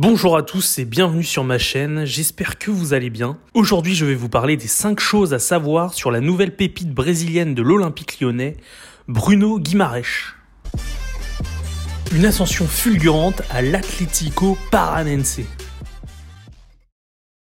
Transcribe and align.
Bonjour 0.00 0.36
à 0.36 0.44
tous 0.44 0.78
et 0.78 0.84
bienvenue 0.84 1.24
sur 1.24 1.42
ma 1.42 1.58
chaîne, 1.58 2.04
j'espère 2.04 2.56
que 2.56 2.70
vous 2.70 2.94
allez 2.94 3.10
bien. 3.10 3.36
Aujourd'hui 3.52 3.96
je 3.96 4.04
vais 4.04 4.14
vous 4.14 4.28
parler 4.28 4.56
des 4.56 4.68
5 4.68 5.00
choses 5.00 5.34
à 5.34 5.40
savoir 5.40 5.92
sur 5.92 6.12
la 6.12 6.20
nouvelle 6.20 6.54
pépite 6.54 6.94
brésilienne 6.94 7.52
de 7.52 7.62
l'Olympique 7.62 8.20
lyonnais, 8.20 8.58
Bruno 9.08 9.58
Guimarães. 9.58 10.36
Une 12.14 12.24
ascension 12.24 12.68
fulgurante 12.68 13.42
à 13.50 13.60
l'Atlético 13.60 14.56
Paranense. 14.70 15.40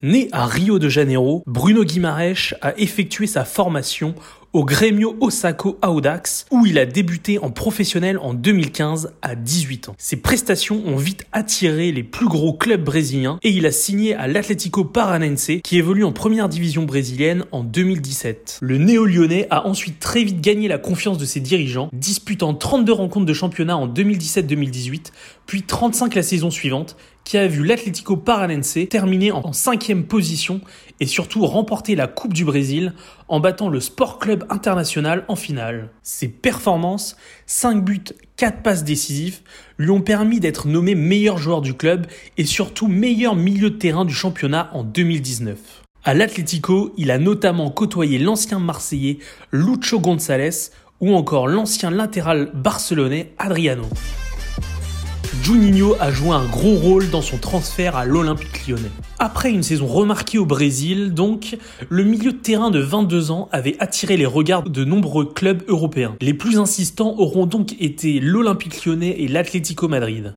Né 0.00 0.28
à 0.30 0.46
Rio 0.46 0.78
de 0.78 0.88
Janeiro, 0.88 1.42
Bruno 1.44 1.82
Guimarães 1.82 2.54
a 2.62 2.72
effectué 2.78 3.26
sa 3.26 3.44
formation 3.44 4.14
au 4.52 4.64
Grêmio 4.64 5.16
Osako 5.20 5.78
Audax 5.82 6.46
où 6.50 6.64
il 6.66 6.78
a 6.78 6.86
débuté 6.86 7.38
en 7.38 7.50
professionnel 7.50 8.18
en 8.18 8.34
2015 8.34 9.12
à 9.22 9.34
18 9.34 9.90
ans. 9.90 9.94
Ses 9.98 10.16
prestations 10.16 10.82
ont 10.86 10.96
vite 10.96 11.24
attiré 11.32 11.92
les 11.92 12.02
plus 12.02 12.28
gros 12.28 12.52
clubs 12.52 12.82
brésiliens 12.82 13.38
et 13.42 13.50
il 13.50 13.66
a 13.66 13.72
signé 13.72 14.14
à 14.14 14.26
l'Atlético 14.26 14.84
Paranense 14.84 15.50
qui 15.62 15.76
évolue 15.76 16.04
en 16.04 16.12
première 16.12 16.48
division 16.48 16.84
brésilienne 16.84 17.44
en 17.52 17.62
2017. 17.62 18.58
Le 18.62 18.78
néo-lyonnais 18.78 19.46
a 19.50 19.66
ensuite 19.66 19.98
très 20.00 20.24
vite 20.24 20.40
gagné 20.40 20.68
la 20.68 20.78
confiance 20.78 21.18
de 21.18 21.24
ses 21.24 21.40
dirigeants, 21.40 21.90
disputant 21.92 22.54
32 22.54 22.92
rencontres 22.92 23.26
de 23.26 23.34
championnat 23.34 23.76
en 23.76 23.88
2017-2018, 23.88 25.12
puis 25.46 25.62
35 25.62 26.14
la 26.14 26.22
saison 26.22 26.50
suivante, 26.50 26.96
qui 27.24 27.36
a 27.36 27.46
vu 27.46 27.62
l'Atlético 27.62 28.16
Paranense 28.16 28.78
terminer 28.88 29.32
en 29.32 29.52
cinquième 29.52 30.04
position 30.04 30.62
et 31.00 31.06
surtout 31.06 31.44
remporter 31.46 31.94
la 31.94 32.06
Coupe 32.06 32.32
du 32.32 32.44
Brésil 32.44 32.94
en 33.28 33.38
battant 33.38 33.68
le 33.68 33.80
Sport 33.80 34.18
Club 34.18 34.37
International 34.50 35.24
en 35.28 35.36
finale. 35.36 35.90
Ses 36.02 36.28
performances, 36.28 37.16
5 37.46 37.84
buts, 37.84 38.04
4 38.36 38.62
passes 38.62 38.84
décisives, 38.84 39.40
lui 39.78 39.90
ont 39.90 40.00
permis 40.00 40.40
d'être 40.40 40.68
nommé 40.68 40.94
meilleur 40.94 41.38
joueur 41.38 41.60
du 41.60 41.74
club 41.74 42.06
et 42.36 42.44
surtout 42.44 42.88
meilleur 42.88 43.36
milieu 43.36 43.70
de 43.70 43.76
terrain 43.76 44.04
du 44.04 44.14
championnat 44.14 44.70
en 44.72 44.84
2019. 44.84 45.58
À 46.04 46.14
l'Atlético, 46.14 46.92
il 46.96 47.10
a 47.10 47.18
notamment 47.18 47.70
côtoyé 47.70 48.18
l'ancien 48.18 48.58
Marseillais 48.58 49.18
Lucho 49.52 50.00
González 50.00 50.70
ou 51.00 51.14
encore 51.14 51.48
l'ancien 51.48 51.90
latéral 51.90 52.50
barcelonais 52.54 53.34
Adriano. 53.38 53.86
Juninho 55.48 55.96
a 55.98 56.10
joué 56.10 56.32
un 56.32 56.44
gros 56.44 56.74
rôle 56.74 57.08
dans 57.08 57.22
son 57.22 57.38
transfert 57.38 57.96
à 57.96 58.04
l'Olympique 58.04 58.68
lyonnais. 58.68 58.90
Après 59.18 59.50
une 59.50 59.62
saison 59.62 59.86
remarquée 59.86 60.36
au 60.36 60.44
Brésil, 60.44 61.14
donc, 61.14 61.56
le 61.88 62.04
milieu 62.04 62.32
de 62.32 62.36
terrain 62.36 62.70
de 62.70 62.80
22 62.80 63.30
ans 63.30 63.48
avait 63.50 63.74
attiré 63.80 64.18
les 64.18 64.26
regards 64.26 64.64
de 64.64 64.84
nombreux 64.84 65.24
clubs 65.24 65.62
européens. 65.66 66.16
Les 66.20 66.34
plus 66.34 66.58
insistants 66.58 67.14
auront 67.16 67.46
donc 67.46 67.80
été 67.80 68.20
l'Olympique 68.20 68.84
lyonnais 68.84 69.22
et 69.22 69.26
l'Atlético 69.26 69.88
Madrid. 69.88 70.34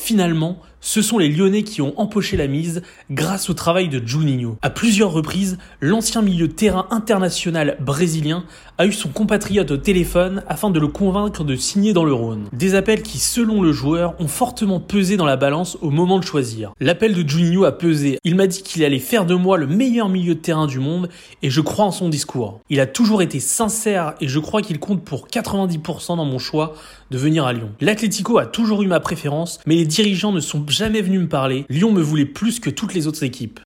Finalement, 0.00 0.60
ce 0.80 1.02
sont 1.02 1.18
les 1.18 1.28
Lyonnais 1.28 1.64
qui 1.64 1.82
ont 1.82 1.98
empoché 1.98 2.36
la 2.36 2.46
mise 2.46 2.82
grâce 3.10 3.50
au 3.50 3.54
travail 3.54 3.88
de 3.88 4.00
Juninho. 4.06 4.56
À 4.62 4.70
plusieurs 4.70 5.10
reprises, 5.10 5.58
l'ancien 5.80 6.22
milieu 6.22 6.46
de 6.46 6.52
terrain 6.52 6.86
international 6.90 7.76
brésilien 7.80 8.44
a 8.78 8.86
eu 8.86 8.92
son 8.92 9.08
compatriote 9.08 9.72
au 9.72 9.76
téléphone 9.76 10.44
afin 10.46 10.70
de 10.70 10.78
le 10.78 10.86
convaincre 10.86 11.42
de 11.42 11.56
signer 11.56 11.92
dans 11.92 12.04
le 12.04 12.12
Rhône. 12.12 12.44
Des 12.52 12.76
appels 12.76 13.02
qui, 13.02 13.18
selon 13.18 13.60
le 13.60 13.72
joueur, 13.72 14.14
ont 14.20 14.28
fortement 14.28 14.78
pesé 14.78 15.16
dans 15.16 15.26
la 15.26 15.36
balance 15.36 15.76
au 15.82 15.90
moment 15.90 16.20
de 16.20 16.24
choisir. 16.24 16.72
L'appel 16.78 17.12
de 17.12 17.28
Juninho 17.28 17.64
a 17.64 17.72
pesé. 17.72 18.20
Il 18.22 18.36
m'a 18.36 18.46
dit 18.46 18.62
qu'il 18.62 18.84
allait 18.84 19.00
faire 19.00 19.26
de 19.26 19.34
moi 19.34 19.58
le 19.58 19.66
meilleur 19.66 20.08
milieu 20.08 20.36
de 20.36 20.40
terrain 20.40 20.68
du 20.68 20.78
monde 20.78 21.08
et 21.42 21.50
je 21.50 21.60
crois 21.60 21.86
en 21.86 21.90
son 21.90 22.08
discours. 22.08 22.60
Il 22.70 22.78
a 22.78 22.86
toujours 22.86 23.20
été 23.20 23.40
sincère 23.40 24.14
et 24.20 24.28
je 24.28 24.38
crois 24.38 24.62
qu'il 24.62 24.78
compte 24.78 25.02
pour 25.02 25.26
90% 25.26 26.16
dans 26.16 26.24
mon 26.24 26.38
choix 26.38 26.74
de 27.10 27.18
venir 27.18 27.46
à 27.46 27.52
Lyon. 27.52 27.70
L'Atlético 27.80 28.38
a 28.38 28.46
toujours 28.46 28.82
eu 28.82 28.86
ma 28.86 29.00
préférence, 29.00 29.58
mais 29.66 29.74
les 29.74 29.86
dirigeants 29.88 30.32
ne 30.32 30.40
sont 30.40 30.64
jamais 30.68 31.02
venus 31.02 31.22
me 31.22 31.28
parler. 31.28 31.64
Lyon 31.68 31.90
me 31.90 32.00
voulait 32.00 32.24
plus 32.24 32.60
que 32.60 32.70
toutes 32.70 32.94
les 32.94 33.08
autres 33.08 33.24
équipes. 33.24 33.58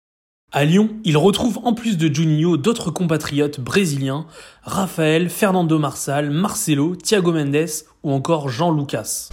À 0.53 0.65
Lyon, 0.65 0.91
il 1.05 1.17
retrouve 1.17 1.61
en 1.65 1.75
plus 1.75 1.97
de 1.97 2.13
Juninho 2.13 2.57
d'autres 2.57 2.91
compatriotes 2.91 3.61
brésiliens, 3.61 4.27
Rafael, 4.63 5.31
Fernando 5.31 5.79
Marsal, 5.79 6.31
Marcelo, 6.31 6.97
Thiago 6.97 7.33
Mendes 7.33 7.85
ou 8.03 8.13
encore 8.13 8.49
Jean 8.49 8.73
Lucas. 8.73 9.29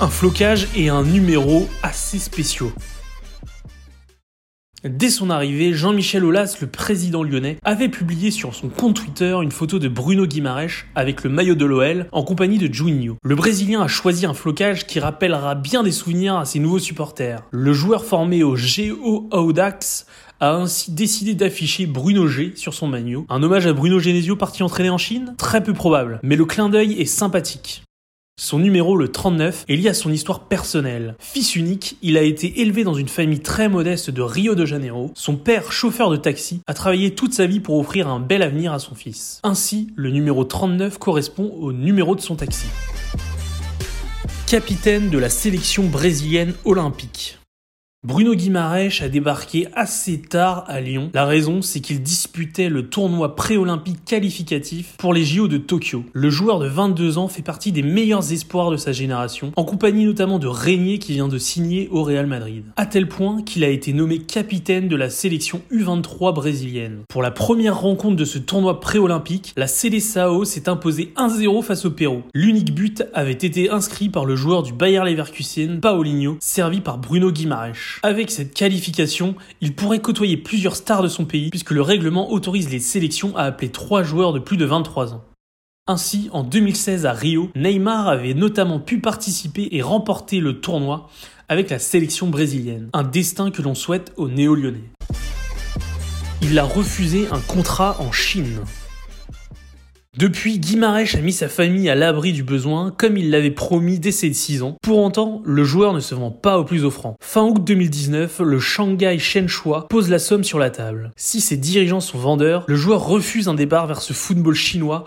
Un 0.00 0.08
flocage 0.08 0.66
et 0.76 0.88
un 0.88 1.04
numéro 1.04 1.68
assez 1.82 2.18
spéciaux. 2.18 2.72
Dès 4.84 5.08
son 5.08 5.30
arrivée, 5.30 5.72
Jean-Michel 5.72 6.26
Aulas, 6.26 6.58
le 6.60 6.66
président 6.66 7.22
lyonnais, 7.22 7.56
avait 7.64 7.88
publié 7.88 8.30
sur 8.30 8.54
son 8.54 8.68
compte 8.68 8.96
Twitter 8.96 9.34
une 9.42 9.50
photo 9.50 9.78
de 9.78 9.88
Bruno 9.88 10.26
Guimarães 10.26 10.84
avec 10.94 11.24
le 11.24 11.30
maillot 11.30 11.54
de 11.54 11.64
l'OL 11.64 12.06
en 12.12 12.22
compagnie 12.22 12.58
de 12.58 12.72
Juninho. 12.72 13.16
Le 13.22 13.34
Brésilien 13.34 13.80
a 13.80 13.88
choisi 13.88 14.26
un 14.26 14.34
flocage 14.34 14.86
qui 14.86 15.00
rappellera 15.00 15.54
bien 15.54 15.82
des 15.82 15.90
souvenirs 15.90 16.36
à 16.36 16.44
ses 16.44 16.58
nouveaux 16.58 16.78
supporters. 16.78 17.42
Le 17.50 17.72
joueur 17.72 18.04
formé 18.04 18.42
au 18.42 18.56
GO 18.56 19.28
Audax 19.30 20.04
a 20.40 20.52
ainsi 20.52 20.92
décidé 20.92 21.34
d'afficher 21.34 21.86
Bruno 21.86 22.26
G 22.26 22.52
sur 22.54 22.74
son 22.74 22.86
maillot. 22.86 23.24
Un 23.30 23.42
hommage 23.42 23.66
à 23.66 23.72
Bruno 23.72 23.98
Genesio 23.98 24.36
parti 24.36 24.62
entraîner 24.62 24.90
en 24.90 24.98
Chine? 24.98 25.34
Très 25.38 25.62
peu 25.62 25.72
probable, 25.72 26.20
mais 26.22 26.36
le 26.36 26.44
clin 26.44 26.68
d'œil 26.68 27.00
est 27.00 27.06
sympathique. 27.06 27.84
Son 28.36 28.58
numéro, 28.58 28.96
le 28.96 29.12
39, 29.12 29.64
est 29.68 29.76
lié 29.76 29.90
à 29.90 29.94
son 29.94 30.10
histoire 30.10 30.48
personnelle. 30.48 31.14
Fils 31.20 31.54
unique, 31.54 31.96
il 32.02 32.18
a 32.18 32.22
été 32.22 32.60
élevé 32.62 32.82
dans 32.82 32.94
une 32.94 33.06
famille 33.06 33.38
très 33.38 33.68
modeste 33.68 34.10
de 34.10 34.22
Rio 34.22 34.56
de 34.56 34.66
Janeiro. 34.66 35.12
Son 35.14 35.36
père, 35.36 35.70
chauffeur 35.70 36.10
de 36.10 36.16
taxi, 36.16 36.60
a 36.66 36.74
travaillé 36.74 37.14
toute 37.14 37.32
sa 37.32 37.46
vie 37.46 37.60
pour 37.60 37.78
offrir 37.78 38.08
un 38.08 38.18
bel 38.18 38.42
avenir 38.42 38.72
à 38.72 38.80
son 38.80 38.96
fils. 38.96 39.38
Ainsi, 39.44 39.92
le 39.94 40.10
numéro 40.10 40.42
39 40.42 40.98
correspond 40.98 41.48
au 41.60 41.72
numéro 41.72 42.16
de 42.16 42.20
son 42.20 42.34
taxi. 42.34 42.66
Capitaine 44.48 45.10
de 45.10 45.18
la 45.18 45.28
sélection 45.28 45.84
brésilienne 45.84 46.54
olympique. 46.64 47.38
Bruno 48.04 48.34
Guimarães 48.34 49.00
a 49.00 49.08
débarqué 49.08 49.66
assez 49.72 50.20
tard 50.20 50.64
à 50.68 50.82
Lyon. 50.82 51.10
La 51.14 51.24
raison, 51.24 51.62
c'est 51.62 51.80
qu'il 51.80 52.02
disputait 52.02 52.68
le 52.68 52.90
tournoi 52.90 53.34
pré-olympique 53.34 54.04
qualificatif 54.04 54.94
pour 54.98 55.14
les 55.14 55.24
JO 55.24 55.48
de 55.48 55.56
Tokyo. 55.56 56.04
Le 56.12 56.28
joueur 56.28 56.58
de 56.58 56.68
22 56.68 57.16
ans 57.16 57.28
fait 57.28 57.40
partie 57.40 57.72
des 57.72 57.82
meilleurs 57.82 58.30
espoirs 58.30 58.70
de 58.70 58.76
sa 58.76 58.92
génération, 58.92 59.52
en 59.56 59.64
compagnie 59.64 60.04
notamment 60.04 60.38
de 60.38 60.46
Régnier 60.46 60.98
qui 60.98 61.14
vient 61.14 61.28
de 61.28 61.38
signer 61.38 61.88
au 61.90 62.02
Real 62.02 62.26
Madrid. 62.26 62.64
À 62.76 62.84
tel 62.84 63.08
point 63.08 63.40
qu'il 63.40 63.64
a 63.64 63.70
été 63.70 63.94
nommé 63.94 64.18
capitaine 64.18 64.86
de 64.86 64.96
la 64.96 65.08
sélection 65.08 65.62
U23 65.72 66.34
brésilienne. 66.34 67.04
Pour 67.08 67.22
la 67.22 67.30
première 67.30 67.80
rencontre 67.80 68.16
de 68.16 68.26
ce 68.26 68.36
tournoi 68.36 68.80
pré-olympique, 68.80 69.54
la 69.56 69.66
Seleção 69.66 70.44
s'est 70.44 70.68
imposée 70.68 71.14
1-0 71.16 71.62
face 71.62 71.86
au 71.86 71.90
Pérou. 71.90 72.22
L'unique 72.34 72.74
but 72.74 73.02
avait 73.14 73.32
été 73.32 73.70
inscrit 73.70 74.10
par 74.10 74.26
le 74.26 74.36
joueur 74.36 74.62
du 74.62 74.74
Bayer 74.74 75.04
Leverkusen, 75.06 75.80
Paulinho, 75.80 76.36
servi 76.40 76.82
par 76.82 76.98
Bruno 76.98 77.30
Avec 78.02 78.30
cette 78.30 78.54
qualification, 78.54 79.34
il 79.60 79.74
pourrait 79.74 80.00
côtoyer 80.00 80.36
plusieurs 80.36 80.76
stars 80.76 81.02
de 81.02 81.08
son 81.08 81.24
pays 81.24 81.50
puisque 81.50 81.70
le 81.70 81.82
règlement 81.82 82.32
autorise 82.32 82.70
les 82.70 82.80
sélections 82.80 83.36
à 83.36 83.42
appeler 83.42 83.70
trois 83.70 84.02
joueurs 84.02 84.32
de 84.32 84.38
plus 84.38 84.56
de 84.56 84.64
23 84.64 85.14
ans. 85.14 85.24
Ainsi, 85.86 86.30
en 86.32 86.42
2016 86.44 87.04
à 87.04 87.12
Rio, 87.12 87.50
Neymar 87.54 88.08
avait 88.08 88.32
notamment 88.32 88.80
pu 88.80 89.00
participer 89.00 89.68
et 89.72 89.82
remporter 89.82 90.40
le 90.40 90.60
tournoi 90.60 91.10
avec 91.48 91.68
la 91.68 91.78
sélection 91.78 92.28
brésilienne, 92.28 92.88
un 92.94 93.02
destin 93.02 93.50
que 93.50 93.60
l'on 93.60 93.74
souhaite 93.74 94.12
aux 94.16 94.28
néo-lyonnais. 94.28 94.90
Il 96.40 96.58
a 96.58 96.64
refusé 96.64 97.28
un 97.30 97.40
contrat 97.40 97.96
en 98.00 98.12
Chine. 98.12 98.60
Depuis, 100.16 100.60
Guimarães 100.60 101.16
a 101.16 101.20
mis 101.20 101.32
sa 101.32 101.48
famille 101.48 101.90
à 101.90 101.96
l'abri 101.96 102.32
du 102.32 102.44
besoin, 102.44 102.92
comme 102.96 103.16
il 103.16 103.30
l'avait 103.30 103.50
promis 103.50 103.98
dès 103.98 104.12
ses 104.12 104.32
6 104.32 104.62
ans. 104.62 104.76
Pour 104.80 104.98
autant, 104.98 105.42
le 105.44 105.64
joueur 105.64 105.92
ne 105.92 105.98
se 105.98 106.14
vend 106.14 106.30
pas 106.30 106.56
au 106.56 106.64
plus 106.64 106.84
offrant. 106.84 107.16
Fin 107.20 107.42
août 107.42 107.64
2019, 107.64 108.38
le 108.38 108.60
Shanghai 108.60 109.18
Shenhua 109.18 109.88
pose 109.90 110.10
la 110.10 110.20
somme 110.20 110.44
sur 110.44 110.60
la 110.60 110.70
table. 110.70 111.10
Si 111.16 111.40
ses 111.40 111.56
dirigeants 111.56 111.98
sont 111.98 112.18
vendeurs, 112.18 112.64
le 112.68 112.76
joueur 112.76 113.04
refuse 113.04 113.48
un 113.48 113.54
départ 113.54 113.88
vers 113.88 114.02
ce 114.02 114.12
football 114.12 114.54
chinois 114.54 115.04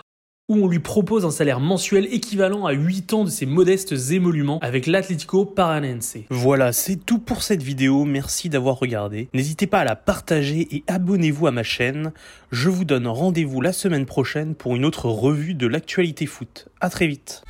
où 0.48 0.64
on 0.64 0.68
lui 0.68 0.78
propose 0.78 1.26
un 1.26 1.30
salaire 1.30 1.60
mensuel 1.60 2.08
équivalent 2.10 2.64
à 2.64 2.72
8 2.72 3.12
ans 3.12 3.24
de 3.24 3.30
ses 3.30 3.44
modestes 3.44 3.94
émoluments 4.10 4.58
avec 4.62 4.86
l'Atlético 4.86 5.44
Paranense. 5.44 6.16
Voilà, 6.30 6.72
c'est 6.72 6.96
tout 6.96 7.18
pour 7.18 7.42
cette 7.42 7.62
vidéo, 7.62 8.06
merci 8.06 8.48
d'avoir 8.48 8.78
regardé. 8.78 9.28
N'hésitez 9.34 9.66
pas 9.66 9.80
à 9.80 9.84
la 9.84 9.96
partager 9.96 10.66
et 10.74 10.84
abonnez-vous 10.86 11.46
à 11.46 11.50
ma 11.50 11.62
chaîne. 11.62 12.12
Je 12.50 12.70
vous 12.70 12.86
donne 12.86 13.06
rendez-vous 13.06 13.60
la 13.60 13.74
semaine 13.74 14.06
prochaine 14.06 14.54
pour 14.54 14.74
une 14.74 14.86
autre 14.86 15.06
revue 15.06 15.54
de 15.54 15.66
l'actualité 15.66 16.24
foot. 16.24 16.68
À 16.80 16.88
très 16.88 17.06
vite. 17.06 17.42